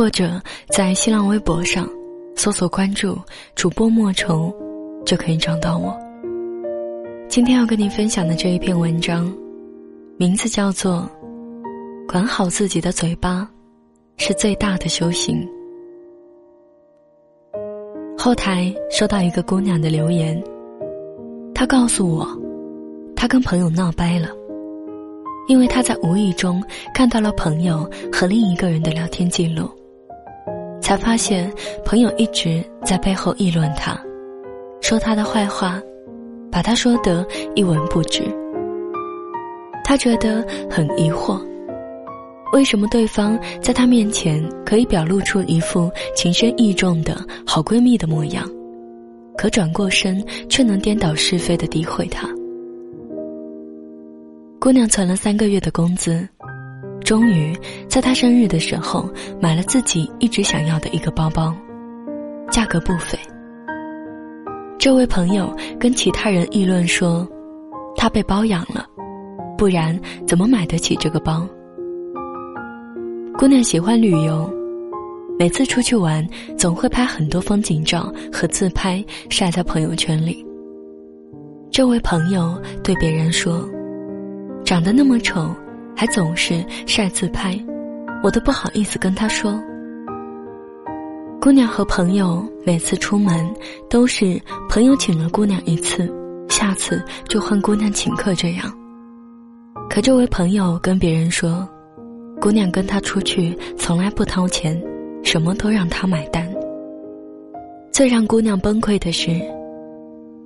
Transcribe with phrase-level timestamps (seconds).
[0.00, 0.40] 或者
[0.70, 1.86] 在新浪微博上
[2.34, 3.18] 搜索关注
[3.54, 4.50] 主播莫愁，
[5.04, 5.94] 就可以找到我。
[7.28, 9.30] 今天要跟您分享的这一篇文章，
[10.16, 11.06] 名字叫做
[12.10, 13.46] 《管好自己的嘴巴，
[14.16, 15.46] 是最大的修行》。
[18.18, 20.42] 后台收到一个姑娘的留言，
[21.54, 22.26] 她告诉我，
[23.14, 24.30] 她跟朋友闹掰了，
[25.46, 26.58] 因为她在无意中
[26.94, 29.70] 看到了朋友和另一个人的聊天记录。
[30.90, 31.48] 才发现，
[31.84, 33.96] 朋友一直在背后议论他，
[34.80, 35.80] 说他的坏话，
[36.50, 37.24] 把他说得
[37.54, 38.24] 一文不值。
[39.84, 41.40] 他觉得很疑惑，
[42.52, 48.44] 为什么对方在他面前可以表露出一副情深意重的好闺蜜的模样，
[49.38, 52.28] 可转过身却能颠倒是非的诋毁他？
[54.58, 56.28] 姑娘存了三个月的工资。
[57.04, 57.56] 终于，
[57.88, 59.08] 在他生日的时候，
[59.40, 61.54] 买了自己一直想要的一个包包，
[62.50, 63.18] 价格不菲。
[64.78, 67.26] 这位朋友跟其他人议论说，
[67.96, 68.86] 他被包养了，
[69.58, 71.46] 不然怎么买得起这个包？
[73.36, 74.48] 姑娘喜欢旅游，
[75.38, 76.26] 每次出去玩
[76.56, 80.46] 总会拍很多风景照和自拍晒在朋友圈里。
[81.70, 83.68] 这位朋友对别人说，
[84.64, 85.54] 长得那么丑。
[86.00, 87.62] 还总是晒自拍，
[88.22, 89.62] 我都不好意思跟他说。
[91.38, 93.54] 姑娘和朋友每次出门
[93.90, 96.10] 都是朋友请了姑娘一次，
[96.48, 98.74] 下次就换姑娘请客这样。
[99.90, 101.68] 可这位朋友跟别人说，
[102.40, 104.82] 姑娘跟他出去从来不掏钱，
[105.22, 106.50] 什么都让他买单。
[107.92, 109.38] 最让姑娘崩溃的是，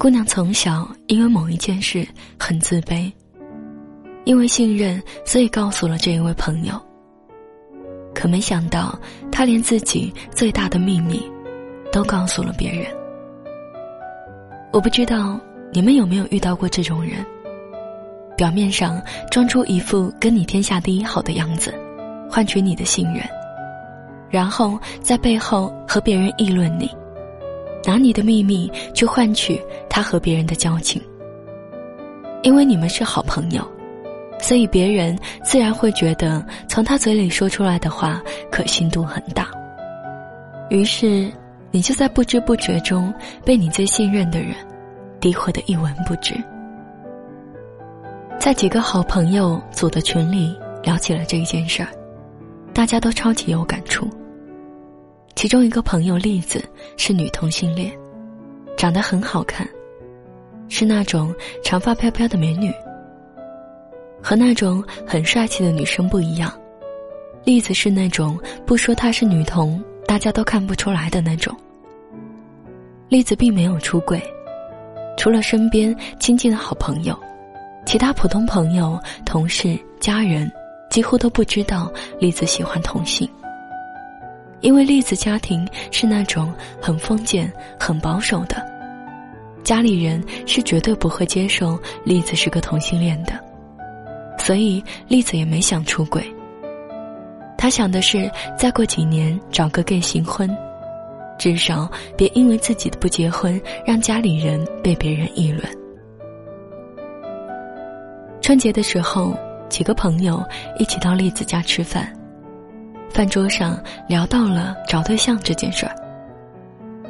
[0.01, 2.05] 姑娘从小因为某一件事
[2.41, 3.09] 很自卑。
[4.25, 6.81] 因为信任，所以告诉了这一位朋友。
[8.15, 8.99] 可没想到，
[9.31, 11.23] 他连自己最大的秘密，
[11.93, 12.87] 都告诉了别人。
[14.73, 15.39] 我不知道
[15.73, 17.25] 你们有没有遇到过这种人，
[18.37, 21.75] 表面上装出一副跟你天下第一好的样子，
[22.31, 23.23] 换取你的信任，
[24.31, 26.91] 然后在背后和别人议论你，
[27.85, 29.61] 拿你的秘密去换取
[29.91, 31.03] 他和别人的交情。
[32.43, 33.74] 因为你们是好朋友。
[34.45, 38.23] 所以别人自然会觉得从他嘴里说出来的话
[38.53, 39.49] 可信度很大，
[40.69, 41.33] 于是
[41.71, 43.11] 你就在不知不觉中
[43.43, 44.55] 被你最信任的人
[45.19, 46.35] 诋毁的一文不值。
[48.39, 51.89] 在几个好朋友组的群里聊起了这一件事儿，
[52.75, 54.07] 大家都超级有感触。
[55.35, 56.63] 其中一个朋友栗子
[56.99, 57.91] 是女同性恋，
[58.77, 59.67] 长得很好看，
[60.69, 62.71] 是那种长发飘飘的美女。
[64.25, 66.51] 和那种很帅气的女生不一样，
[67.45, 71.55] 栗子是那种不说她是女同，大家都看不出来的那种。
[73.11, 74.19] 栗子并没有出轨，
[75.19, 77.15] 除了身边亲近的好朋友，
[77.85, 80.51] 其他普通朋友、同事、家人
[80.89, 83.29] 几乎都不知道栗子喜欢同性。
[84.63, 88.57] 因为栗子家庭是那种很封建、很保守的，
[89.63, 93.39] 家里人是绝对不会接受栗子是个同性恋的。
[94.45, 96.23] 所以，栗子也没想出轨。
[97.57, 100.55] 他想的是，再过几年找个 gay 新婚，
[101.39, 105.65] 至少别因为自己的不结婚，让家里人被别人议论。
[108.43, 109.35] 春节的时候，
[109.71, 110.45] 几个朋友
[110.79, 112.13] 一起到栗子家吃饭，
[113.09, 115.97] 饭桌上聊到了找对象这件事儿。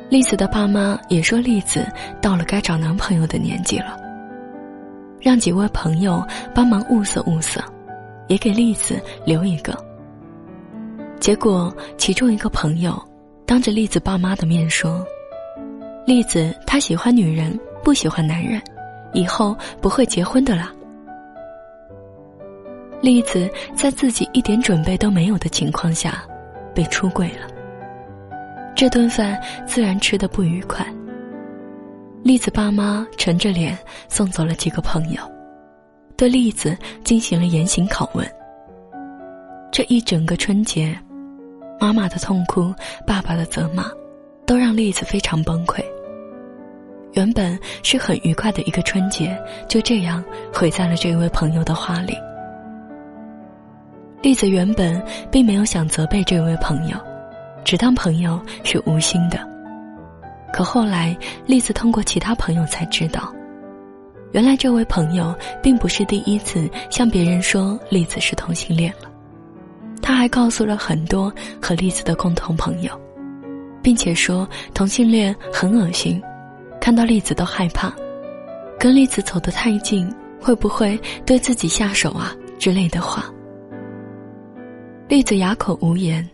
[0.08, 1.84] 栗子的爸妈也说，栗子
[2.22, 4.03] 到了该找男朋友的年纪了。
[5.25, 6.23] 让几位朋友
[6.55, 7.59] 帮忙物色物色，
[8.29, 9.75] 也给栗子留一个。
[11.19, 13.03] 结果，其中一个朋友
[13.47, 15.03] 当着栗子爸妈的面说
[16.06, 18.61] ：“栗子她喜欢女人，不喜欢男人，
[19.15, 20.71] 以后不会结婚的啦。”
[23.00, 26.23] 栗子在自己一点准备都没有的情况下，
[26.75, 27.49] 被出轨了。
[28.75, 30.87] 这顿饭自然吃得不愉快。
[32.25, 33.79] 栗子爸妈沉着脸
[34.09, 35.21] 送走了几个朋友，
[36.17, 36.75] 对栗子
[37.05, 38.26] 进行了严刑拷问。
[39.71, 40.99] 这一整个春节，
[41.79, 42.73] 妈妈的痛哭，
[43.06, 43.91] 爸爸的责骂，
[44.47, 45.85] 都让栗子非常崩溃。
[47.12, 49.38] 原本是很愉快的一个春节，
[49.69, 52.17] 就这样毁在了这位朋友的话里。
[54.23, 55.00] 栗子原本
[55.31, 56.97] 并没有想责备这位朋友，
[57.67, 59.53] 只当朋友是无心的。
[60.54, 63.34] 可后来，栗子通过其他朋友才知道，
[64.30, 69.10] 原来这位朋友并不是第一次向别人说栗子是同性恋了。
[70.00, 73.00] 他还告诉了很多和栗子的共同朋友，
[73.82, 76.22] 并且说同性恋很恶心。
[76.80, 77.92] 看到栗子都害怕，
[78.78, 80.08] 跟栗子走得太近，
[80.40, 80.96] 会不会
[81.26, 83.24] 对自己下手啊之类的话。
[85.08, 86.24] 栗子哑口无言，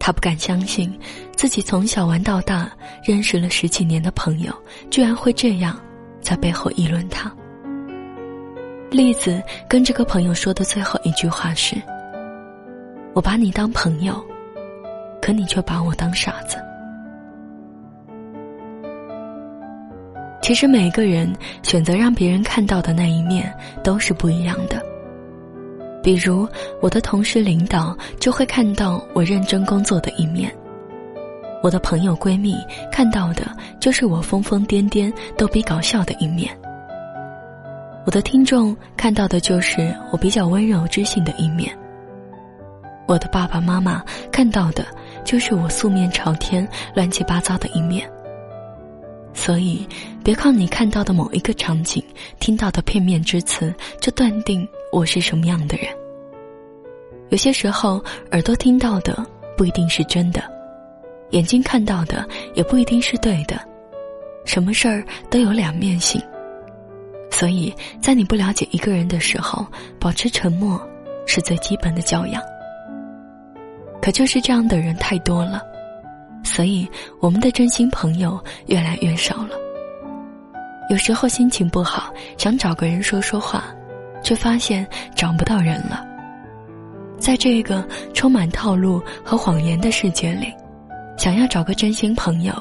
[0.00, 0.92] 他不敢相信
[1.36, 2.68] 自己从小玩到大、
[3.04, 4.52] 认识了十几年的朋友，
[4.90, 5.78] 居然会这样
[6.20, 7.30] 在背后议论他。
[8.90, 11.76] 栗子跟这个朋友说的最后一句话是
[13.14, 14.20] ：“我把你当朋友，
[15.22, 16.56] 可你却把我当傻子。”
[20.42, 21.32] 其实每个人
[21.62, 23.54] 选择让别人看到的那一面
[23.84, 24.82] 都是不一样的。
[26.02, 26.48] 比如
[26.80, 30.50] 我的同事、领导就会看到我认真工作的一面；
[31.62, 32.56] 我的朋友、闺蜜
[32.90, 36.48] 看到的就是我疯疯癫癫、逗比搞笑的一面；
[38.06, 41.68] 我的听众看到的就是我比较温柔、知性的一面；
[43.06, 44.02] 我的爸爸妈妈
[44.32, 44.86] 看到的
[45.22, 48.10] 就是我素面朝天、乱七八糟的一面。
[49.32, 49.86] 所以，
[50.24, 52.02] 别靠你看到的某一个场景、
[52.40, 55.86] 听到的片面之词，就断定我是什么样的人。
[57.28, 58.02] 有些时候，
[58.32, 59.24] 耳朵听到的
[59.56, 60.42] 不一定是真的，
[61.30, 63.60] 眼睛看到的也不一定是对的。
[64.44, 66.20] 什么事儿都有两面性，
[67.30, 69.64] 所以在你不了解一个人的时候，
[69.98, 70.80] 保持沉默
[71.26, 72.42] 是最基本的教养。
[74.02, 75.62] 可就是这样的人太多了。
[76.42, 76.88] 所以，
[77.20, 79.50] 我们的真心朋友越来越少了。
[80.88, 83.72] 有时候心情不好，想找个人说说话，
[84.30, 86.06] 却发现找不到人了。
[87.18, 87.84] 在这个
[88.14, 90.54] 充满套路和谎言的世界里，
[91.18, 92.54] 想要找个真心朋友，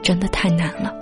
[0.00, 0.94] 真的太难了。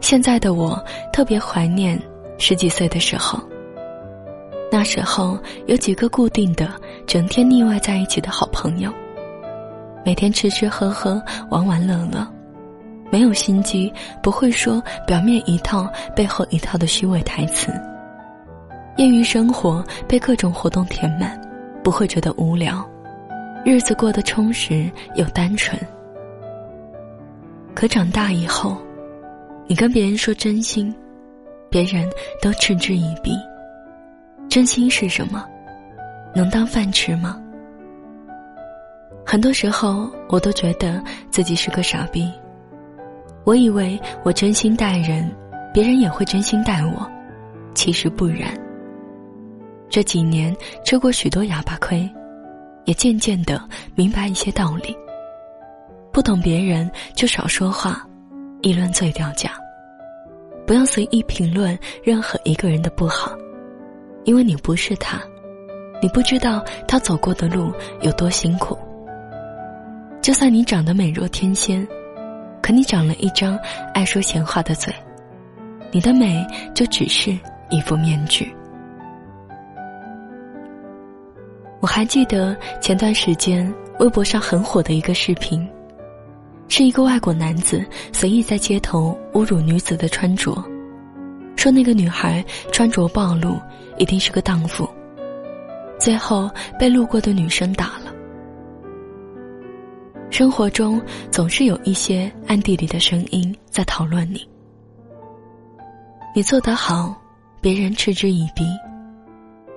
[0.00, 1.96] 现在的我特别怀念
[2.36, 3.38] 十几岁的时候，
[4.72, 5.38] 那时候
[5.68, 6.68] 有几个固定的、
[7.06, 8.92] 整天腻歪在一起的好朋友。
[10.04, 12.26] 每天吃吃喝喝，玩玩乐乐，
[13.10, 13.92] 没有心机，
[14.22, 17.72] 不会说表面一套背后一套的虚伪台词。
[18.96, 21.40] 业余生活被各种活动填满，
[21.82, 22.86] 不会觉得无聊，
[23.64, 25.78] 日子过得充实又单纯。
[27.74, 28.76] 可长大以后，
[29.66, 30.94] 你跟别人说真心，
[31.70, 32.08] 别人
[32.42, 33.32] 都嗤之以鼻。
[34.48, 35.46] 真心是什么？
[36.34, 37.40] 能当饭吃吗？
[39.24, 42.30] 很多时候，我都觉得自己是个傻逼。
[43.50, 45.28] 我以为我真心待人，
[45.74, 47.04] 别人也会真心待我，
[47.74, 48.56] 其实不然。
[49.88, 52.08] 这几年吃过许多哑巴亏，
[52.84, 53.60] 也渐渐的
[53.96, 54.96] 明白一些道理。
[56.12, 58.06] 不懂别人就少说话，
[58.60, 59.50] 议论最掉价。
[60.64, 63.36] 不要随意评论任何一个人的不好，
[64.22, 65.20] 因为你不是他，
[66.00, 68.78] 你不知道他走过的路有多辛苦。
[70.22, 71.84] 就算你长得美若天仙，
[72.70, 73.58] 可你长了一张
[73.92, 74.94] 爱说闲话的嘴，
[75.90, 77.36] 你的美就只是
[77.68, 78.54] 一副面具。
[81.80, 85.68] 我还记得前段时间微博上很火的一个视频，
[86.68, 90.54] 是一个外国男子随意在街头侮辱女子的穿着，
[91.56, 93.60] 说那个女孩穿着暴露，
[93.98, 94.88] 一定是个荡妇，
[95.98, 96.48] 最后
[96.78, 97.99] 被路过的女生打了。
[100.40, 100.98] 生活中
[101.30, 104.48] 总是有一些暗地里的声音在讨论你。
[106.34, 107.14] 你做得好，
[107.60, 108.64] 别人嗤之以鼻；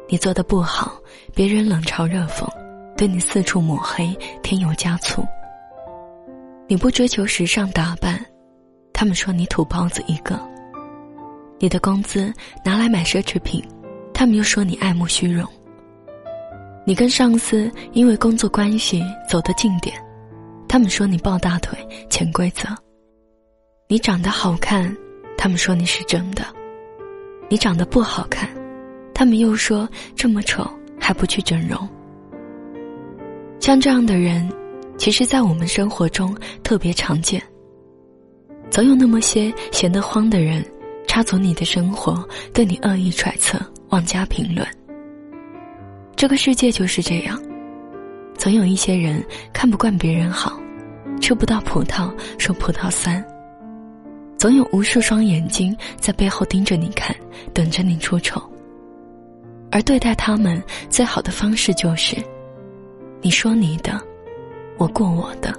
[0.07, 0.93] 你做的不好，
[1.35, 2.47] 别人冷嘲热讽，
[2.95, 5.21] 对你四处抹黑，添油加醋。
[6.65, 8.25] 你不追求时尚打扮，
[8.93, 10.37] 他们说你土包子一个；
[11.59, 13.61] 你的工资拿来买奢侈品，
[14.13, 15.45] 他们又说你爱慕虚荣。
[16.85, 19.93] 你跟上司因为工作关系走得近点。
[20.73, 21.77] 他们说你抱大腿，
[22.09, 22.67] 潜规则。
[23.87, 24.91] 你长得好看，
[25.37, 26.41] 他们说你是真的；
[27.47, 28.49] 你长得不好看，
[29.13, 30.67] 他们又说这么丑
[30.99, 31.87] 还不去整容。
[33.59, 34.51] 像这样的人，
[34.97, 37.39] 其实，在我们生活中特别常见。
[38.71, 40.65] 总有那么些闲得慌的人，
[41.05, 44.67] 插足你的生活，对你恶意揣测、妄加评论。
[46.15, 47.39] 这个世界就是这样，
[48.35, 50.59] 总有一些人看不惯别人好，
[51.23, 53.23] 吃不到葡萄说葡萄酸。
[54.37, 57.15] 总有无数双眼睛在背后盯着你看，
[57.53, 58.43] 等着你出丑。
[59.71, 62.17] 而对待他们最好的方式就是，
[63.21, 63.97] 你说你的，
[64.77, 65.57] 我过我的。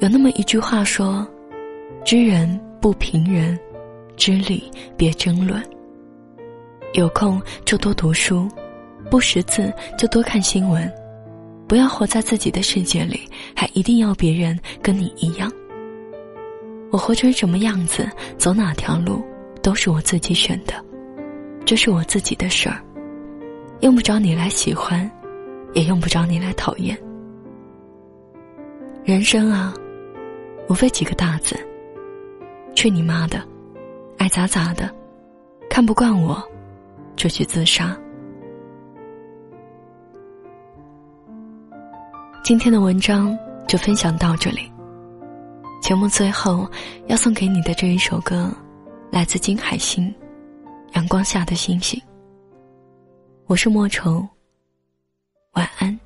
[0.00, 1.24] 有那么一句话说
[2.04, 3.56] ：“知人不评人，
[4.16, 5.62] 知理别争论。”
[6.94, 8.48] 有空就多读书，
[9.08, 10.92] 不识字就多看新闻，
[11.68, 13.20] 不要活在自己的世界里，
[13.54, 15.50] 还一定要别人跟你一样。
[16.90, 18.08] 我活成什么样子，
[18.38, 19.24] 走哪条路，
[19.62, 20.74] 都是我自己选的，
[21.64, 22.80] 这是我自己的事儿，
[23.80, 25.10] 用不着你来喜欢，
[25.74, 26.96] 也用不着你来讨厌。
[29.04, 29.74] 人生啊，
[30.68, 31.56] 无非几个大字：
[32.74, 33.42] 去你妈的，
[34.18, 34.88] 爱咋咋的，
[35.68, 36.42] 看不惯我。
[37.16, 37.96] 就去自杀。
[42.46, 43.36] 今天的文章
[43.66, 44.70] 就分享到这里。
[45.82, 46.64] 节目最后
[47.08, 48.48] 要送给你的这一首歌，
[49.10, 50.14] 来自金海心，
[50.94, 52.00] 《阳光下的星星》。
[53.46, 54.24] 我是莫愁，
[55.54, 55.98] 晚安。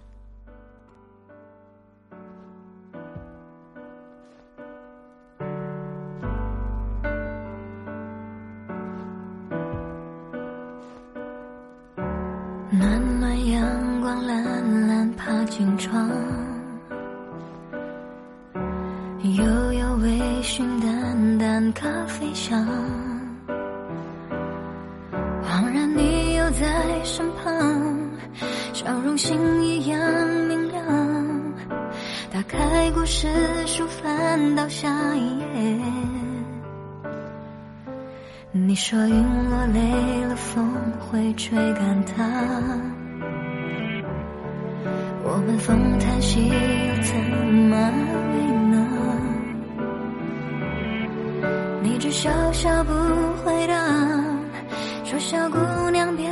[12.70, 14.42] 暖暖阳光蓝
[15.60, 16.08] 进窗，
[19.20, 22.66] 悠悠微醺，淡淡咖啡香。
[25.44, 27.52] 恍然你又在身旁，
[28.72, 30.00] 笑容星一样
[30.48, 30.82] 明亮。
[32.32, 33.28] 打开故事
[33.66, 35.78] 书，翻到下一页。
[38.50, 42.89] 你说云落累了，风会吹干它。
[45.50, 46.52] 我们风叹息，又
[47.02, 47.12] 怎
[47.52, 47.76] 么
[48.30, 48.38] 为
[48.71, 48.87] 呢？
[51.83, 52.92] 你只笑笑不
[53.42, 53.75] 回答，
[55.04, 55.59] 说小姑
[55.90, 56.30] 娘别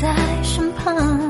[0.00, 1.29] 在身旁。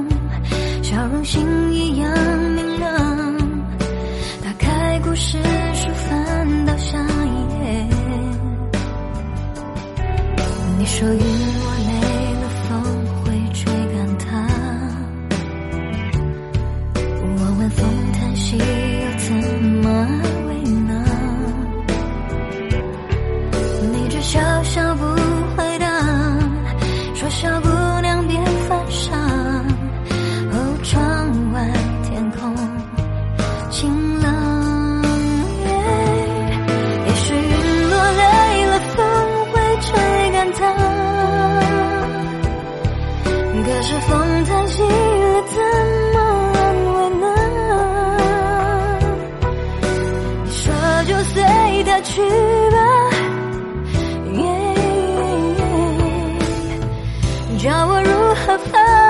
[58.51, 59.10] 我如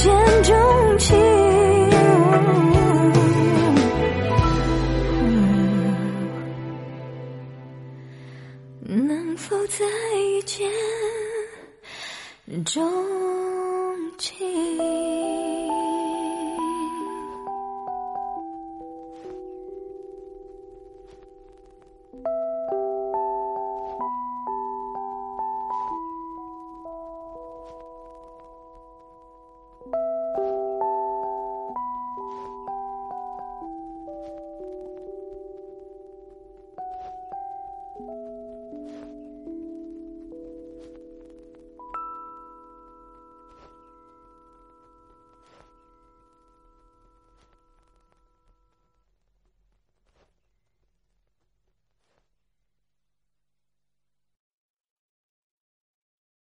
[0.00, 0.10] 见
[0.42, 1.18] 钟情？
[8.86, 9.84] 能否再
[10.16, 10.70] 一见
[12.64, 12.82] 钟
[14.16, 15.29] 情？